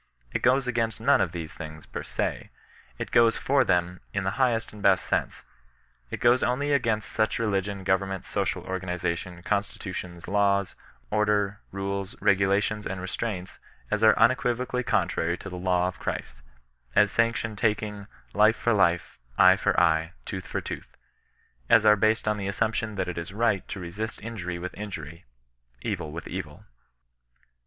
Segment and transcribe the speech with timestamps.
[0.33, 2.49] It goes against none of these things, per se.
[2.97, 5.43] It goes for them, in the highest and best sense.
[6.09, 10.73] It goes only against siich religion, government, social organization, constitutions, laws,
[11.11, 13.59] order, rules, regulations and restraints,
[13.91, 16.41] as are un equivocally contrary to the law of Christ;
[16.95, 18.07] as sanction taking"
[18.43, 20.97] life for life, eye for eye, tooth for tooth;"
[21.75, 25.25] as are based on the assumption, that it is right to resist injury with injury,
[25.85, 26.31] evU with evU.
[26.31, 26.65] eHKEBTiAir Noir BssiBtAiroE.